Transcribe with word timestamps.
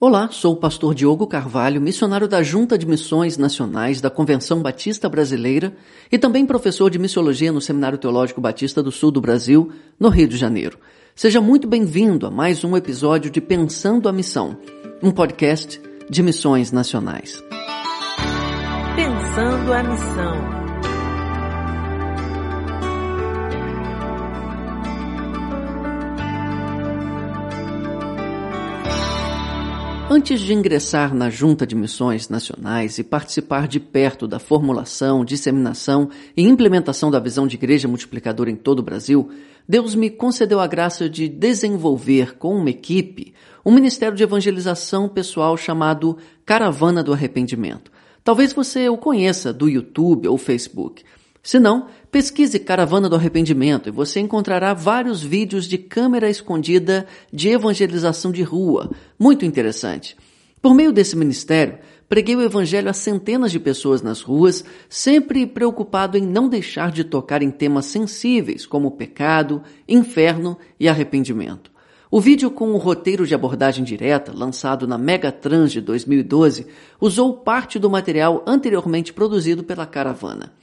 Olá, 0.00 0.28
sou 0.30 0.52
o 0.52 0.56
pastor 0.56 0.94
Diogo 0.94 1.26
Carvalho, 1.26 1.80
missionário 1.80 2.28
da 2.28 2.40
Junta 2.40 2.78
de 2.78 2.86
Missões 2.86 3.36
Nacionais 3.36 4.00
da 4.00 4.08
Convenção 4.08 4.62
Batista 4.62 5.08
Brasileira 5.08 5.74
e 6.10 6.16
também 6.16 6.46
professor 6.46 6.88
de 6.88 7.00
missiologia 7.00 7.50
no 7.50 7.60
Seminário 7.60 7.98
Teológico 7.98 8.40
Batista 8.40 8.80
do 8.80 8.92
Sul 8.92 9.10
do 9.10 9.20
Brasil, 9.20 9.72
no 9.98 10.08
Rio 10.08 10.28
de 10.28 10.36
Janeiro. 10.36 10.78
Seja 11.16 11.40
muito 11.40 11.66
bem-vindo 11.66 12.28
a 12.28 12.30
mais 12.30 12.62
um 12.62 12.76
episódio 12.76 13.28
de 13.28 13.40
Pensando 13.40 14.08
a 14.08 14.12
Missão, 14.12 14.56
um 15.02 15.10
podcast 15.10 15.82
de 16.08 16.22
missões 16.22 16.70
nacionais. 16.70 17.42
Pensando 18.94 19.72
a 19.72 19.82
Missão. 19.82 20.67
Antes 30.10 30.40
de 30.40 30.54
ingressar 30.54 31.14
na 31.14 31.28
Junta 31.28 31.66
de 31.66 31.74
Missões 31.74 32.30
Nacionais 32.30 32.98
e 32.98 33.04
participar 33.04 33.68
de 33.68 33.78
perto 33.78 34.26
da 34.26 34.38
formulação, 34.38 35.22
disseminação 35.22 36.08
e 36.34 36.42
implementação 36.42 37.10
da 37.10 37.20
visão 37.20 37.46
de 37.46 37.56
igreja 37.56 37.86
multiplicadora 37.86 38.50
em 38.50 38.56
todo 38.56 38.78
o 38.78 38.82
Brasil, 38.82 39.28
Deus 39.68 39.94
me 39.94 40.08
concedeu 40.08 40.60
a 40.60 40.66
graça 40.66 41.10
de 41.10 41.28
desenvolver 41.28 42.38
com 42.38 42.56
uma 42.56 42.70
equipe 42.70 43.34
um 43.66 43.70
ministério 43.70 44.16
de 44.16 44.22
evangelização 44.22 45.10
pessoal 45.10 45.58
chamado 45.58 46.16
Caravana 46.46 47.02
do 47.02 47.12
Arrependimento. 47.12 47.92
Talvez 48.24 48.54
você 48.54 48.88
o 48.88 48.96
conheça 48.96 49.52
do 49.52 49.68
YouTube 49.68 50.26
ou 50.26 50.38
Facebook. 50.38 51.04
Se 51.42 51.58
não, 51.58 51.86
pesquise 52.10 52.58
Caravana 52.58 53.08
do 53.08 53.16
Arrependimento 53.16 53.88
e 53.88 53.92
você 53.92 54.20
encontrará 54.20 54.72
vários 54.72 55.22
vídeos 55.22 55.66
de 55.66 55.76
câmera 55.76 56.30
escondida 56.30 57.06
de 57.32 57.50
evangelização 57.50 58.32
de 58.32 58.42
rua. 58.42 58.90
Muito 59.18 59.44
interessante. 59.44 60.16
Por 60.60 60.74
meio 60.74 60.92
desse 60.92 61.16
ministério, 61.16 61.78
preguei 62.08 62.34
o 62.34 62.42
evangelho 62.42 62.88
a 62.88 62.92
centenas 62.92 63.52
de 63.52 63.60
pessoas 63.60 64.02
nas 64.02 64.22
ruas, 64.22 64.64
sempre 64.88 65.46
preocupado 65.46 66.16
em 66.16 66.26
não 66.26 66.48
deixar 66.48 66.90
de 66.90 67.04
tocar 67.04 67.42
em 67.42 67.50
temas 67.50 67.84
sensíveis 67.84 68.66
como 68.66 68.90
pecado, 68.92 69.62
inferno 69.86 70.58
e 70.80 70.88
arrependimento. 70.88 71.70
O 72.10 72.22
vídeo 72.22 72.50
com 72.50 72.72
o 72.72 72.78
roteiro 72.78 73.26
de 73.26 73.34
abordagem 73.34 73.84
direta, 73.84 74.32
lançado 74.34 74.86
na 74.86 74.96
Megatrans 74.96 75.70
de 75.70 75.82
2012, 75.82 76.66
usou 76.98 77.34
parte 77.34 77.78
do 77.78 77.90
material 77.90 78.42
anteriormente 78.46 79.12
produzido 79.12 79.62
pela 79.62 79.84
caravana. 79.84 80.54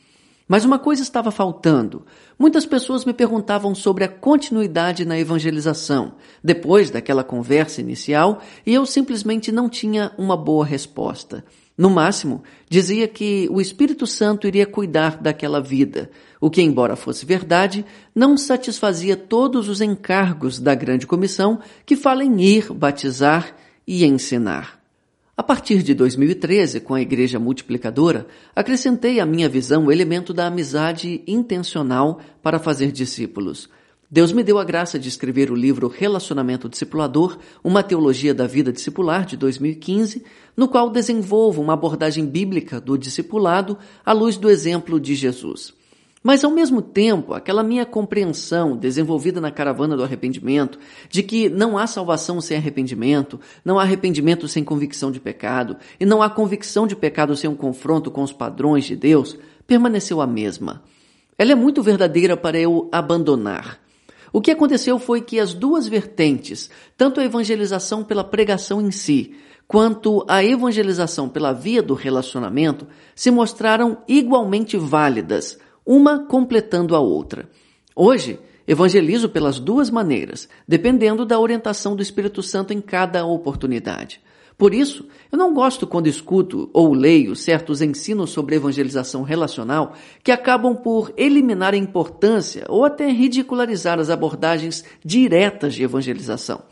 Mas 0.47 0.63
uma 0.63 0.77
coisa 0.77 1.01
estava 1.01 1.31
faltando. 1.31 2.05
Muitas 2.37 2.65
pessoas 2.65 3.03
me 3.03 3.13
perguntavam 3.13 3.73
sobre 3.73 4.03
a 4.03 4.07
continuidade 4.07 5.03
na 5.03 5.17
evangelização, 5.17 6.13
depois 6.43 6.91
daquela 6.91 7.23
conversa 7.23 7.81
inicial, 7.81 8.41
e 8.65 8.73
eu 8.73 8.85
simplesmente 8.85 9.51
não 9.51 9.67
tinha 9.67 10.11
uma 10.17 10.37
boa 10.37 10.63
resposta. 10.63 11.43
No 11.75 11.89
máximo, 11.89 12.43
dizia 12.69 13.07
que 13.07 13.49
o 13.51 13.59
Espírito 13.59 14.05
Santo 14.05 14.47
iria 14.47 14.67
cuidar 14.67 15.17
daquela 15.17 15.59
vida, 15.59 16.11
o 16.39 16.49
que, 16.49 16.61
embora 16.61 16.95
fosse 16.95 17.25
verdade, 17.25 17.83
não 18.13 18.37
satisfazia 18.37 19.17
todos 19.17 19.67
os 19.67 19.81
encargos 19.81 20.59
da 20.59 20.75
grande 20.75 21.07
comissão 21.07 21.59
que 21.85 21.95
fala 21.95 22.23
em 22.23 22.39
ir, 22.39 22.71
batizar 22.71 23.55
e 23.85 24.05
ensinar. 24.05 24.84
A 25.37 25.43
partir 25.43 25.83
de 25.83 25.93
2013, 25.93 26.79
com 26.79 26.93
a 26.93 27.01
Igreja 27.01 27.37
Multiplicadora, 27.37 28.25
acrescentei 28.55 29.19
à 29.19 29.25
minha 29.25 29.49
visão 29.49 29.85
o 29.85 29.91
elemento 29.91 30.33
da 30.33 30.47
amizade 30.47 31.21
intencional 31.27 32.21
para 32.41 32.57
fazer 32.57 32.89
discípulos. 32.89 33.67
Deus 34.09 34.31
me 34.31 34.41
deu 34.43 34.57
a 34.57 34.63
graça 34.63 34.97
de 34.97 35.09
escrever 35.09 35.51
o 35.51 35.55
livro 35.55 35.89
Relacionamento 35.89 36.69
Discipulador, 36.69 37.37
uma 37.61 37.83
teologia 37.83 38.33
da 38.33 38.47
vida 38.47 38.71
discipular 38.71 39.25
de 39.25 39.35
2015, 39.35 40.23
no 40.55 40.69
qual 40.69 40.89
desenvolvo 40.89 41.61
uma 41.61 41.73
abordagem 41.73 42.25
bíblica 42.25 42.79
do 42.79 42.97
discipulado 42.97 43.77
à 44.05 44.13
luz 44.13 44.37
do 44.37 44.49
exemplo 44.49 45.01
de 45.01 45.15
Jesus. 45.15 45.73
Mas, 46.27 46.43
ao 46.43 46.49
mesmo 46.49 46.81
tempo, 46.81 47.35
aquela 47.35 47.61
minha 47.61 47.85
compreensão 47.85 48.75
desenvolvida 48.75 49.39
na 49.39 49.51
caravana 49.51 49.95
do 49.95 50.03
arrependimento, 50.03 50.79
de 51.07 51.21
que 51.21 51.49
não 51.49 51.77
há 51.77 51.85
salvação 51.85 52.41
sem 52.41 52.57
arrependimento, 52.57 53.39
não 53.63 53.77
há 53.77 53.83
arrependimento 53.83 54.47
sem 54.47 54.63
convicção 54.63 55.11
de 55.11 55.19
pecado, 55.19 55.77
e 55.99 56.03
não 56.03 56.23
há 56.23 56.29
convicção 56.31 56.87
de 56.87 56.95
pecado 56.95 57.35
sem 57.35 57.47
um 57.47 57.55
confronto 57.55 58.09
com 58.09 58.23
os 58.23 58.33
padrões 58.33 58.85
de 58.85 58.95
Deus, 58.95 59.37
permaneceu 59.67 60.19
a 60.19 60.25
mesma. 60.25 60.81
Ela 61.37 61.51
é 61.51 61.55
muito 61.55 61.83
verdadeira 61.83 62.35
para 62.35 62.59
eu 62.59 62.89
abandonar. 62.91 63.79
O 64.33 64.41
que 64.41 64.49
aconteceu 64.49 64.97
foi 64.97 65.21
que 65.21 65.39
as 65.39 65.53
duas 65.53 65.87
vertentes, 65.87 66.71
tanto 66.97 67.19
a 67.19 67.23
evangelização 67.23 68.03
pela 68.03 68.23
pregação 68.23 68.81
em 68.81 68.89
si, 68.89 69.35
quanto 69.67 70.25
a 70.27 70.43
evangelização 70.43 71.29
pela 71.29 71.53
via 71.53 71.83
do 71.83 71.93
relacionamento, 71.93 72.87
se 73.13 73.29
mostraram 73.29 73.99
igualmente 74.07 74.75
válidas 74.75 75.59
uma 75.85 76.25
completando 76.25 76.95
a 76.95 76.99
outra. 76.99 77.49
Hoje, 77.95 78.39
evangelizo 78.67 79.29
pelas 79.29 79.59
duas 79.59 79.89
maneiras, 79.89 80.49
dependendo 80.67 81.25
da 81.25 81.39
orientação 81.39 81.95
do 81.95 82.01
Espírito 82.01 82.41
Santo 82.41 82.73
em 82.73 82.81
cada 82.81 83.25
oportunidade. 83.25 84.19
Por 84.57 84.73
isso, 84.73 85.05
eu 85.31 85.37
não 85.37 85.53
gosto 85.53 85.85
quando 85.85 86.07
escuto 86.07 86.69
ou 86.73 86.93
leio 86.93 87.35
certos 87.35 87.81
ensinos 87.81 88.29
sobre 88.29 88.55
evangelização 88.55 89.21
relacional 89.21 89.93
que 90.23 90.31
acabam 90.31 90.75
por 90.75 91.13
eliminar 91.17 91.73
a 91.73 91.77
importância 91.77 92.63
ou 92.69 92.85
até 92.85 93.09
ridicularizar 93.09 93.99
as 93.99 94.09
abordagens 94.09 94.85
diretas 95.03 95.73
de 95.73 95.83
evangelização. 95.83 96.63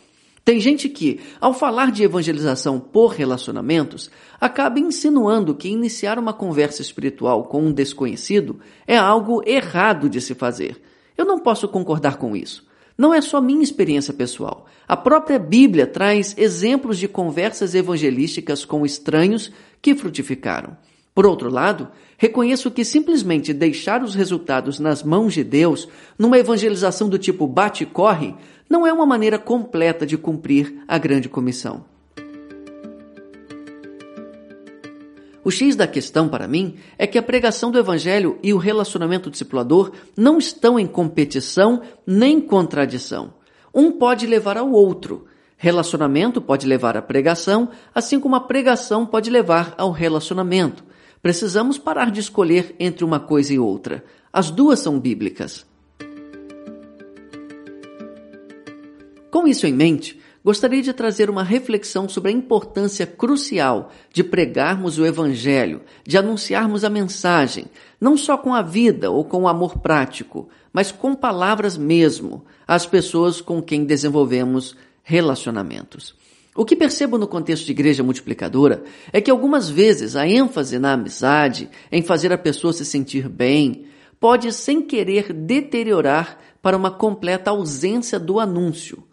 Tem 0.46 0.60
gente 0.60 0.90
que, 0.90 1.22
ao 1.40 1.54
falar 1.54 1.90
de 1.90 2.04
evangelização 2.04 2.78
por 2.78 3.14
relacionamentos, 3.14 4.12
acaba 4.42 4.78
insinuando 4.78 5.56
que 5.56 5.70
iniciar 5.70 6.20
uma 6.20 6.34
conversa 6.34 6.82
espiritual 6.82 7.46
com 7.46 7.64
um 7.64 7.72
desconhecido 7.72 8.60
é 8.86 8.98
algo 8.98 9.42
errado 9.46 10.10
de 10.10 10.20
se 10.20 10.36
fazer. 10.36 10.82
Eu 11.18 11.24
não 11.24 11.40
posso 11.40 11.68
concordar 11.70 12.18
com 12.18 12.36
isso. 12.36 12.68
Não 12.98 13.14
é 13.14 13.22
só 13.22 13.40
minha 13.40 13.64
experiência 13.64 14.14
pessoal. 14.14 14.66
A 14.86 14.98
própria 14.98 15.40
Bíblia 15.40 15.88
traz 15.88 16.36
exemplos 16.38 16.98
de 16.98 17.08
conversas 17.08 17.74
evangelísticas 17.74 18.66
com 18.66 18.86
estranhos 18.86 19.50
que 19.82 19.96
frutificaram. 19.96 20.76
Por 21.14 21.28
outro 21.28 21.50
lado, 21.50 21.90
reconheço 22.18 22.72
que 22.72 22.84
simplesmente 22.84 23.54
deixar 23.54 24.04
os 24.04 24.16
resultados 24.16 24.80
nas 24.80 25.04
mãos 25.04 25.34
de 25.34 25.44
Deus, 25.44 25.88
numa 26.18 26.40
evangelização 26.40 27.08
do 27.08 27.20
tipo 27.20 27.46
bate-corre, 27.46 28.36
não 28.68 28.88
é 28.88 28.92
uma 28.92 29.06
maneira 29.06 29.38
completa 29.38 30.06
de 30.06 30.18
cumprir 30.18 30.84
a 30.88 30.98
grande 30.98 31.30
comissão. 31.30 31.86
O 35.44 35.52
X 35.52 35.76
da 35.76 35.86
questão 35.86 36.30
para 36.30 36.48
mim 36.48 36.78
é 36.98 37.06
que 37.06 37.18
a 37.18 37.22
pregação 37.22 37.70
do 37.70 37.78
Evangelho 37.78 38.40
e 38.42 38.54
o 38.54 38.58
relacionamento 38.58 39.30
discipulador 39.30 39.92
não 40.16 40.38
estão 40.38 40.80
em 40.80 40.88
competição 40.88 41.82
nem 42.08 42.40
contradição. 42.40 43.34
Um 43.76 43.92
pode 43.92 44.26
levar 44.26 44.58
ao 44.58 44.72
outro. 44.72 45.26
Relacionamento 45.58 46.42
pode 46.42 46.66
levar 46.66 46.96
à 46.96 47.02
pregação, 47.02 47.70
assim 47.94 48.20
como 48.20 48.36
a 48.36 48.40
pregação 48.40 49.06
pode 49.06 49.30
levar 49.30 49.76
ao 49.78 49.92
relacionamento. 49.92 50.84
Precisamos 51.24 51.78
parar 51.78 52.12
de 52.12 52.20
escolher 52.20 52.76
entre 52.78 53.06
uma 53.06 53.18
coisa 53.18 53.54
e 53.54 53.58
outra. 53.58 54.04
As 54.32 54.52
duas 54.52 54.80
são 54.80 55.00
bíblicas. 55.00 55.66
Com 59.32 59.48
isso 59.48 59.66
em 59.66 59.74
mente, 59.74 60.20
gostaria 60.44 60.82
de 60.82 60.92
trazer 60.92 61.30
uma 61.30 61.42
reflexão 61.42 62.10
sobre 62.10 62.30
a 62.30 62.34
importância 62.34 63.08
crucial 63.08 63.90
de 64.12 64.22
pregarmos 64.22 65.00
o 65.00 65.06
Evangelho, 65.06 65.84
de 66.06 66.18
anunciarmos 66.18 66.84
a 66.84 66.90
mensagem, 66.90 67.68
não 68.02 68.18
só 68.18 68.36
com 68.36 68.54
a 68.54 68.62
vida 68.62 69.10
ou 69.10 69.24
com 69.24 69.44
o 69.44 69.48
amor 69.48 69.78
prático, 69.78 70.50
mas 70.74 70.92
com 70.92 71.16
palavras 71.16 71.78
mesmo, 71.78 72.44
às 72.68 72.86
pessoas 72.86 73.40
com 73.40 73.62
quem 73.62 73.86
desenvolvemos 73.86 74.76
relacionamentos. 75.02 76.14
O 76.56 76.64
que 76.64 76.76
percebo 76.76 77.18
no 77.18 77.28
contexto 77.28 77.66
de 77.66 77.72
igreja 77.72 78.04
multiplicadora 78.04 78.84
é 79.12 79.20
que 79.20 79.32
algumas 79.32 79.70
vezes 79.70 80.16
a 80.16 80.28
ênfase 80.28 80.78
na 80.78 80.94
amizade, 80.94 81.68
em 81.92 82.04
fazer 82.04 82.32
a 82.32 82.38
pessoa 82.38 82.72
se 82.72 82.86
sentir 82.86 83.28
bem, 83.28 83.86
pode 84.20 84.52
sem 84.54 84.80
querer 84.80 85.34
deteriorar 85.34 86.38
para 86.62 86.78
uma 86.78 86.92
completa 86.92 87.50
ausência 87.50 88.20
do 88.20 88.40
anúncio. 88.40 89.04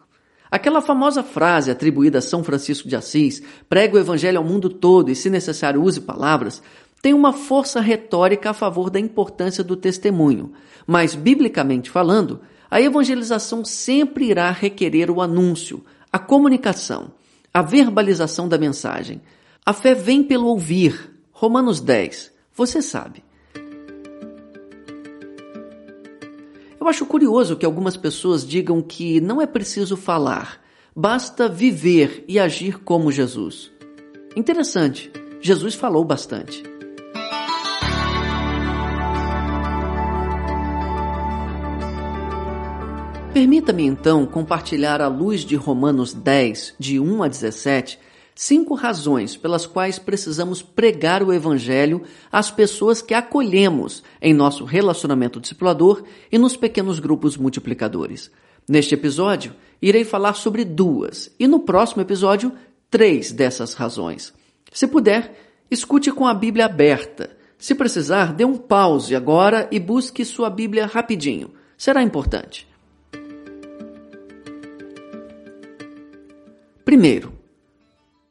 Aquela 0.50 0.82
famosa 0.82 1.22
frase 1.22 1.70
atribuída 1.70 2.18
a 2.18 2.22
São 2.22 2.44
Francisco 2.44 2.86
de 2.86 2.94
Assis, 2.94 3.42
prega 3.68 3.96
o 3.96 4.00
evangelho 4.00 4.36
ao 4.36 4.44
mundo 4.44 4.68
todo 4.68 5.10
e, 5.10 5.16
se 5.16 5.30
necessário, 5.30 5.82
use 5.82 6.02
palavras, 6.02 6.62
tem 7.00 7.14
uma 7.14 7.32
força 7.32 7.80
retórica 7.80 8.50
a 8.50 8.54
favor 8.54 8.90
da 8.90 9.00
importância 9.00 9.64
do 9.64 9.76
testemunho. 9.76 10.52
Mas, 10.86 11.14
biblicamente 11.14 11.88
falando, 11.88 12.40
a 12.70 12.82
evangelização 12.82 13.64
sempre 13.64 14.26
irá 14.26 14.50
requerer 14.50 15.10
o 15.10 15.22
anúncio, 15.22 15.82
a 16.12 16.18
comunicação 16.18 17.12
a 17.52 17.62
verbalização 17.62 18.48
da 18.48 18.56
mensagem. 18.56 19.20
A 19.64 19.72
fé 19.72 19.94
vem 19.94 20.22
pelo 20.22 20.46
ouvir. 20.46 21.10
Romanos 21.32 21.80
10. 21.80 22.32
Você 22.54 22.80
sabe. 22.80 23.24
Eu 26.80 26.88
acho 26.88 27.04
curioso 27.04 27.56
que 27.56 27.66
algumas 27.66 27.96
pessoas 27.96 28.46
digam 28.46 28.80
que 28.80 29.20
não 29.20 29.40
é 29.40 29.46
preciso 29.46 29.96
falar, 29.96 30.62
basta 30.96 31.48
viver 31.48 32.24
e 32.26 32.38
agir 32.38 32.78
como 32.82 33.12
Jesus. 33.12 33.70
Interessante, 34.34 35.12
Jesus 35.42 35.74
falou 35.74 36.04
bastante. 36.04 36.69
Permita-me 43.40 43.86
então 43.86 44.26
compartilhar 44.26 45.00
à 45.00 45.08
luz 45.08 45.46
de 45.46 45.56
Romanos 45.56 46.12
10, 46.12 46.74
de 46.78 47.00
1 47.00 47.22
a 47.22 47.26
17, 47.26 47.98
cinco 48.34 48.74
razões 48.74 49.34
pelas 49.34 49.64
quais 49.64 49.98
precisamos 49.98 50.60
pregar 50.60 51.22
o 51.22 51.32
Evangelho 51.32 52.02
às 52.30 52.50
pessoas 52.50 53.00
que 53.00 53.14
acolhemos 53.14 54.02
em 54.20 54.34
nosso 54.34 54.66
relacionamento 54.66 55.40
discipulador 55.40 56.02
e 56.30 56.36
nos 56.36 56.54
pequenos 56.54 56.98
grupos 56.98 57.38
multiplicadores. 57.38 58.30
Neste 58.68 58.92
episódio, 58.92 59.56
irei 59.80 60.04
falar 60.04 60.34
sobre 60.34 60.62
duas 60.62 61.34
e 61.40 61.46
no 61.46 61.60
próximo 61.60 62.02
episódio, 62.02 62.52
três 62.90 63.32
dessas 63.32 63.72
razões. 63.72 64.34
Se 64.70 64.86
puder, 64.86 65.64
escute 65.70 66.12
com 66.12 66.26
a 66.26 66.34
Bíblia 66.34 66.66
aberta. 66.66 67.34
Se 67.56 67.74
precisar, 67.74 68.34
dê 68.34 68.44
um 68.44 68.58
pause 68.58 69.16
agora 69.16 69.66
e 69.72 69.80
busque 69.80 70.26
sua 70.26 70.50
Bíblia 70.50 70.84
rapidinho. 70.84 71.52
Será 71.78 72.02
importante. 72.02 72.68
Primeiro, 76.90 77.32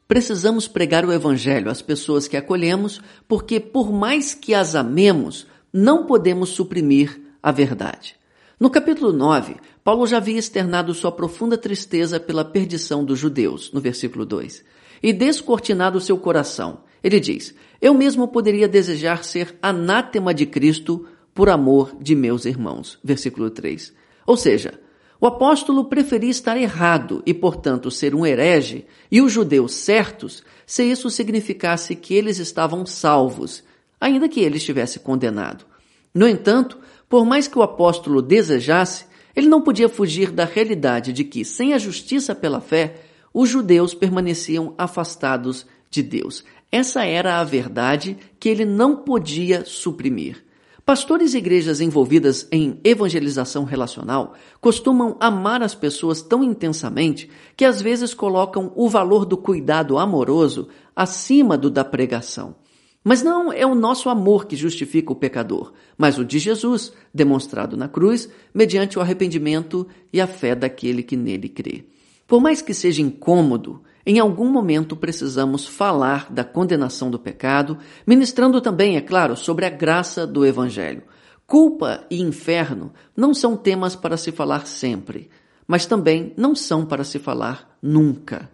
precisamos 0.05 0.67
pregar 0.67 1.05
o 1.05 1.13
Evangelho 1.13 1.71
às 1.71 1.81
pessoas 1.81 2.27
que 2.27 2.35
acolhemos, 2.35 3.01
porque, 3.25 3.57
por 3.57 3.89
mais 3.89 4.33
que 4.33 4.53
as 4.53 4.75
amemos, 4.75 5.47
não 5.71 6.05
podemos 6.05 6.49
suprimir 6.49 7.21
a 7.41 7.53
verdade. 7.53 8.17
No 8.59 8.69
capítulo 8.69 9.13
9, 9.13 9.55
Paulo 9.81 10.05
já 10.05 10.17
havia 10.17 10.37
externado 10.37 10.93
sua 10.93 11.09
profunda 11.09 11.57
tristeza 11.57 12.19
pela 12.19 12.43
perdição 12.43 13.05
dos 13.05 13.17
judeus, 13.17 13.71
no 13.71 13.79
versículo 13.79 14.25
2, 14.25 14.61
e 15.01 15.13
descortinado 15.13 16.01
seu 16.01 16.17
coração. 16.17 16.83
Ele 17.01 17.21
diz: 17.21 17.55
Eu 17.79 17.93
mesmo 17.93 18.27
poderia 18.27 18.67
desejar 18.67 19.23
ser 19.23 19.57
anátema 19.61 20.33
de 20.33 20.45
Cristo 20.45 21.07
por 21.33 21.47
amor 21.47 21.95
de 21.97 22.13
meus 22.13 22.43
irmãos. 22.43 22.99
Versículo 23.01 23.49
3. 23.49 23.93
Ou 24.27 24.35
seja, 24.35 24.77
o 25.21 25.27
apóstolo 25.27 25.85
preferia 25.85 26.29
estar 26.29 26.55
errado 26.55 27.21
e, 27.25 27.33
portanto, 27.33 27.91
ser 27.91 28.15
um 28.15 28.25
herege, 28.25 28.85
e 29.11 29.21
os 29.21 29.31
judeus 29.31 29.73
certos, 29.73 30.43
se 30.65 30.83
isso 30.83 31.09
significasse 31.09 31.95
que 31.95 32.13
eles 32.13 32.39
estavam 32.39 32.85
salvos, 32.85 33.63
ainda 33.99 34.29
que 34.29 34.39
ele 34.39 34.57
estivesse 34.57 34.99
condenado. 34.99 35.65
No 36.13 36.27
entanto, 36.27 36.77
por 37.09 37.25
mais 37.25 37.47
que 37.47 37.59
o 37.59 37.61
apóstolo 37.61 38.21
desejasse, 38.21 39.05
ele 39.35 39.47
não 39.47 39.61
podia 39.61 39.89
fugir 39.89 40.31
da 40.31 40.45
realidade 40.45 41.11
de 41.11 41.23
que, 41.23 41.43
sem 41.43 41.73
a 41.73 41.77
justiça 41.77 42.33
pela 42.33 42.61
fé, 42.61 43.01
os 43.33 43.49
judeus 43.49 43.93
permaneciam 43.93 44.73
afastados 44.77 45.65
de 45.89 46.01
Deus. 46.01 46.45
Essa 46.71 47.03
era 47.03 47.39
a 47.39 47.43
verdade 47.43 48.17
que 48.39 48.47
ele 48.47 48.63
não 48.63 48.95
podia 48.95 49.65
suprimir. 49.65 50.43
Pastores 50.89 51.35
e 51.35 51.37
igrejas 51.37 51.81
envolvidas 51.81 52.47
em 52.51 52.79
evangelização 52.83 53.63
relacional 53.63 54.33
costumam 54.59 55.15
amar 55.19 55.61
as 55.61 55.75
pessoas 55.75 56.19
tão 56.19 56.43
intensamente 56.43 57.29
que 57.55 57.63
às 57.63 57.79
vezes 57.79 58.11
colocam 58.11 58.73
o 58.75 58.89
valor 58.89 59.23
do 59.23 59.37
cuidado 59.37 59.99
amoroso 59.99 60.67
acima 60.95 61.55
do 61.55 61.69
da 61.69 61.85
pregação. 61.85 62.55
Mas 63.03 63.21
não 63.21 63.53
é 63.53 63.67
o 63.67 63.75
nosso 63.75 64.09
amor 64.09 64.47
que 64.47 64.55
justifica 64.55 65.13
o 65.13 65.15
pecador, 65.15 65.73
mas 65.95 66.17
o 66.17 66.25
de 66.25 66.39
Jesus, 66.39 66.91
demonstrado 67.13 67.77
na 67.77 67.87
cruz, 67.87 68.27
mediante 68.51 68.97
o 68.97 69.01
arrependimento 69.03 69.85
e 70.11 70.19
a 70.19 70.25
fé 70.25 70.55
daquele 70.55 71.03
que 71.03 71.15
nele 71.15 71.49
crê. 71.49 71.85
Por 72.25 72.41
mais 72.41 72.63
que 72.63 72.73
seja 72.73 72.99
incômodo, 72.99 73.83
em 74.09 74.17
algum 74.17 74.49
momento 74.49 74.95
precisamos 74.95 75.67
falar 75.67 76.33
da 76.33 76.43
condenação 76.43 77.11
do 77.11 77.19
pecado, 77.19 77.77
ministrando 78.07 78.59
também, 78.59 78.97
é 78.97 79.01
claro, 79.01 79.35
sobre 79.35 79.67
a 79.67 79.69
graça 79.69 80.25
do 80.25 80.43
Evangelho. 80.43 81.03
Culpa 81.45 82.07
e 82.09 82.19
inferno 82.19 82.91
não 83.15 83.35
são 83.35 83.55
temas 83.55 83.95
para 83.95 84.17
se 84.17 84.31
falar 84.31 84.65
sempre, 84.65 85.29
mas 85.67 85.85
também 85.85 86.33
não 86.35 86.55
são 86.55 86.87
para 86.87 87.03
se 87.03 87.19
falar 87.19 87.77
nunca. 87.79 88.49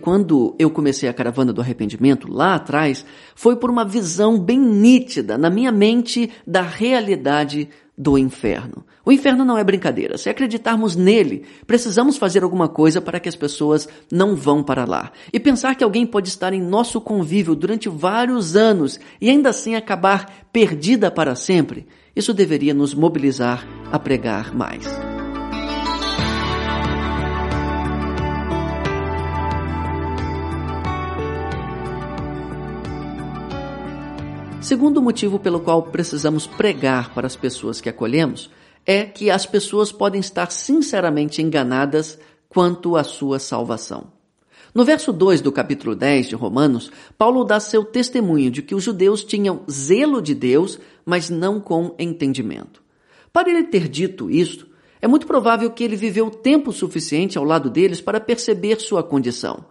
Quando 0.00 0.54
eu 0.56 0.70
comecei 0.70 1.08
a 1.08 1.12
caravana 1.12 1.52
do 1.52 1.60
arrependimento, 1.60 2.32
lá 2.32 2.54
atrás, 2.54 3.04
foi 3.34 3.56
por 3.56 3.68
uma 3.68 3.84
visão 3.84 4.38
bem 4.38 4.60
nítida 4.60 5.36
na 5.36 5.50
minha 5.50 5.72
mente 5.72 6.30
da 6.46 6.62
realidade 6.62 7.68
do 8.00 8.16
inferno. 8.16 8.82
O 9.04 9.12
inferno 9.12 9.44
não 9.44 9.58
é 9.58 9.62
brincadeira. 9.62 10.16
Se 10.16 10.30
acreditarmos 10.30 10.96
nele, 10.96 11.44
precisamos 11.66 12.16
fazer 12.16 12.42
alguma 12.42 12.66
coisa 12.66 12.98
para 12.98 13.20
que 13.20 13.28
as 13.28 13.36
pessoas 13.36 13.86
não 14.10 14.34
vão 14.34 14.62
para 14.62 14.86
lá. 14.86 15.12
E 15.30 15.38
pensar 15.38 15.74
que 15.74 15.84
alguém 15.84 16.06
pode 16.06 16.30
estar 16.30 16.54
em 16.54 16.62
nosso 16.62 16.98
convívio 16.98 17.54
durante 17.54 17.90
vários 17.90 18.56
anos 18.56 18.98
e 19.20 19.28
ainda 19.28 19.50
assim 19.50 19.74
acabar 19.74 20.48
perdida 20.50 21.10
para 21.10 21.34
sempre, 21.34 21.86
isso 22.16 22.32
deveria 22.32 22.72
nos 22.72 22.94
mobilizar 22.94 23.68
a 23.92 23.98
pregar 23.98 24.54
mais. 24.54 24.86
Segundo 34.60 35.00
motivo 35.00 35.38
pelo 35.38 35.58
qual 35.58 35.84
precisamos 35.84 36.46
pregar 36.46 37.14
para 37.14 37.26
as 37.26 37.34
pessoas 37.34 37.80
que 37.80 37.88
acolhemos 37.88 38.50
é 38.84 39.04
que 39.04 39.30
as 39.30 39.46
pessoas 39.46 39.90
podem 39.90 40.20
estar 40.20 40.50
sinceramente 40.50 41.40
enganadas 41.40 42.18
quanto 42.46 42.94
à 42.94 43.02
sua 43.02 43.38
salvação. 43.38 44.08
No 44.74 44.84
verso 44.84 45.14
2 45.14 45.40
do 45.40 45.50
capítulo 45.50 45.96
10 45.96 46.28
de 46.28 46.34
Romanos, 46.34 46.92
Paulo 47.16 47.42
dá 47.42 47.58
seu 47.58 47.82
testemunho 47.82 48.50
de 48.50 48.60
que 48.60 48.74
os 48.74 48.84
judeus 48.84 49.24
tinham 49.24 49.62
zelo 49.68 50.20
de 50.20 50.34
Deus, 50.34 50.78
mas 51.06 51.30
não 51.30 51.58
com 51.58 51.94
entendimento. 51.98 52.82
Para 53.32 53.48
ele 53.48 53.64
ter 53.64 53.88
dito 53.88 54.30
isto, 54.30 54.68
é 55.00 55.08
muito 55.08 55.26
provável 55.26 55.70
que 55.70 55.82
ele 55.82 55.96
viveu 55.96 56.28
tempo 56.28 56.70
suficiente 56.70 57.38
ao 57.38 57.44
lado 57.44 57.70
deles 57.70 58.00
para 58.00 58.20
perceber 58.20 58.78
sua 58.78 59.02
condição. 59.02 59.64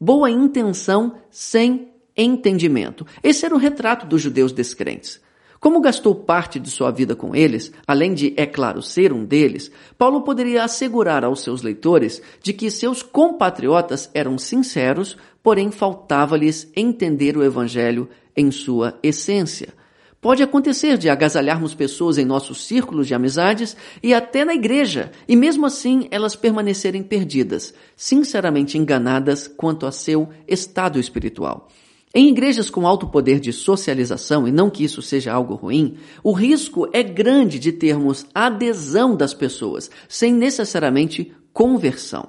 Boa 0.00 0.30
intenção 0.30 1.16
sem 1.30 1.95
entendimento. 2.16 3.06
Esse 3.22 3.44
era 3.44 3.54
o 3.54 3.58
retrato 3.58 4.06
dos 4.06 4.22
judeus 4.22 4.52
descrentes. 4.52 5.20
Como 5.58 5.80
gastou 5.80 6.14
parte 6.14 6.60
de 6.60 6.70
sua 6.70 6.90
vida 6.90 7.16
com 7.16 7.34
eles, 7.34 7.72
além 7.86 8.14
de, 8.14 8.34
é 8.36 8.46
claro, 8.46 8.82
ser 8.82 9.12
um 9.12 9.24
deles, 9.24 9.70
Paulo 9.96 10.22
poderia 10.22 10.62
assegurar 10.62 11.24
aos 11.24 11.40
seus 11.40 11.62
leitores 11.62 12.20
de 12.42 12.52
que 12.52 12.70
seus 12.70 13.02
compatriotas 13.02 14.10
eram 14.12 14.38
sinceros, 14.38 15.16
porém 15.42 15.70
faltava-lhes 15.70 16.70
entender 16.76 17.36
o 17.36 17.42
evangelho 17.42 18.08
em 18.36 18.50
sua 18.50 18.98
essência. 19.02 19.74
Pode 20.20 20.42
acontecer 20.42 20.98
de 20.98 21.08
agasalharmos 21.08 21.74
pessoas 21.74 22.18
em 22.18 22.24
nossos 22.24 22.64
círculos 22.64 23.06
de 23.06 23.14
amizades 23.14 23.76
e 24.02 24.12
até 24.12 24.44
na 24.44 24.54
igreja, 24.54 25.12
e 25.26 25.36
mesmo 25.36 25.64
assim 25.64 26.08
elas 26.10 26.34
permanecerem 26.34 27.02
perdidas, 27.02 27.72
sinceramente 27.94 28.76
enganadas 28.76 29.46
quanto 29.46 29.86
a 29.86 29.92
seu 29.92 30.28
estado 30.48 30.98
espiritual. 30.98 31.68
Em 32.14 32.28
igrejas 32.28 32.70
com 32.70 32.86
alto 32.86 33.06
poder 33.08 33.40
de 33.40 33.52
socialização, 33.52 34.48
e 34.48 34.52
não 34.52 34.70
que 34.70 34.84
isso 34.84 35.02
seja 35.02 35.32
algo 35.32 35.54
ruim, 35.54 35.96
o 36.22 36.32
risco 36.32 36.88
é 36.92 37.02
grande 37.02 37.58
de 37.58 37.72
termos 37.72 38.26
adesão 38.34 39.14
das 39.14 39.34
pessoas, 39.34 39.90
sem 40.08 40.32
necessariamente 40.32 41.32
conversão. 41.52 42.28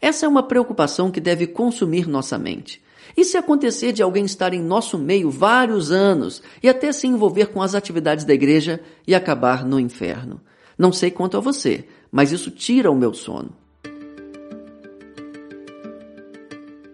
Essa 0.00 0.26
é 0.26 0.28
uma 0.28 0.42
preocupação 0.42 1.10
que 1.10 1.20
deve 1.20 1.46
consumir 1.46 2.06
nossa 2.06 2.38
mente. 2.38 2.82
E 3.16 3.24
se 3.24 3.36
acontecer 3.36 3.92
de 3.92 4.02
alguém 4.02 4.24
estar 4.24 4.52
em 4.52 4.62
nosso 4.62 4.98
meio 4.98 5.30
vários 5.30 5.90
anos 5.92 6.42
e 6.62 6.68
até 6.68 6.92
se 6.92 7.06
envolver 7.06 7.46
com 7.46 7.62
as 7.62 7.74
atividades 7.74 8.24
da 8.24 8.34
igreja 8.34 8.80
e 9.06 9.14
acabar 9.14 9.64
no 9.64 9.78
inferno? 9.78 10.40
Não 10.76 10.92
sei 10.92 11.10
quanto 11.10 11.36
a 11.36 11.40
você, 11.40 11.86
mas 12.10 12.32
isso 12.32 12.50
tira 12.50 12.90
o 12.90 12.96
meu 12.96 13.14
sono. 13.14 13.63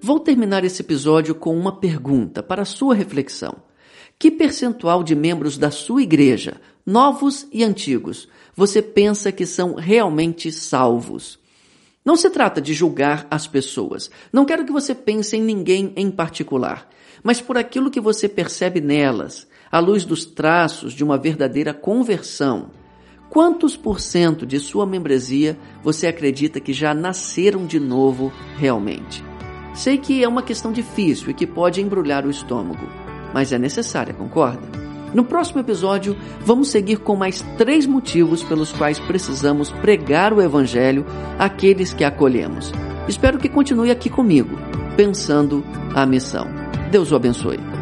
Vou 0.02 0.19
terminar 0.19 0.64
esse 0.64 0.80
episódio 0.80 1.35
com 1.35 1.54
uma 1.54 1.78
pergunta 1.78 2.42
para 2.42 2.64
sua 2.64 2.95
reflexão. 2.95 3.57
Que 4.19 4.30
percentual 4.30 5.02
de 5.02 5.14
membros 5.14 5.59
da 5.59 5.71
sua 5.71 6.02
igreja, 6.02 6.59
novos 6.87 7.47
e 7.52 7.62
antigos, 7.62 8.26
você 8.57 8.80
pensa 8.80 9.30
que 9.30 9.45
são 9.45 9.75
realmente 9.75 10.50
salvos? 10.50 11.38
Não 12.02 12.16
se 12.16 12.30
trata 12.30 12.62
de 12.62 12.73
julgar 12.73 13.26
as 13.30 13.47
pessoas. 13.47 14.11
Não 14.33 14.47
quero 14.47 14.64
que 14.64 14.73
você 14.73 14.95
pense 14.95 15.37
em 15.37 15.42
ninguém 15.42 15.92
em 15.95 16.11
particular, 16.11 16.88
mas 17.23 17.42
por 17.42 17.59
aquilo 17.59 17.90
que 17.90 18.00
você 18.00 18.26
percebe 18.26 18.80
nelas, 18.80 19.47
à 19.71 19.80
luz 19.80 20.07
dos 20.07 20.25
traços 20.25 20.95
de 20.95 21.04
uma 21.04 21.19
verdadeira 21.19 21.75
conversão. 21.75 22.71
Quantos 23.28 23.76
por 23.76 24.00
cento 24.00 24.47
de 24.47 24.59
sua 24.61 24.87
membresia 24.87 25.59
você 25.83 26.07
acredita 26.07 26.59
que 26.59 26.73
já 26.73 26.95
nasceram 26.95 27.66
de 27.66 27.78
novo 27.78 28.33
realmente? 28.57 29.29
Sei 29.75 29.99
que 29.99 30.23
é 30.23 30.29
uma 30.29 30.43
questão 30.43 30.73
difícil 30.73 31.31
e 31.31 31.35
que 31.35 31.47
pode 31.47 31.81
embrulhar 31.81 32.27
o 32.27 32.31
estômago, 32.31 32.89
mas 33.33 33.53
é 33.53 33.59
necessária, 33.59 34.12
concorda? 34.12 34.81
No 35.15 35.25
próximo 35.25 35.61
episódio, 35.61 36.17
vamos 36.41 36.69
seguir 36.69 36.99
com 36.99 37.17
mais 37.17 37.43
três 37.59 37.85
motivos 37.87 38.45
pelos 38.45 38.73
quais 38.73 38.99
precisamos 39.00 39.71
pregar 39.71 40.33
o 40.33 40.41
Evangelho 40.41 41.05
àqueles 41.39 41.93
que 41.93 42.05
acolhemos. 42.05 42.73
Espero 43.09 43.39
que 43.39 43.49
continue 43.49 43.91
aqui 43.91 44.09
comigo, 44.09 44.57
pensando 44.97 45.65
a 45.95 46.07
missão. 46.07 46.47
Deus 46.91 47.11
o 47.11 47.17
abençoe. 47.17 47.79